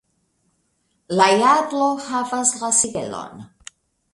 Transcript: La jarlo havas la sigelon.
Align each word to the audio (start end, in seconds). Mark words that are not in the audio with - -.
La 1.19 1.27
jarlo 1.41 1.91
havas 2.07 2.55
la 2.63 2.73
sigelon. 2.79 3.45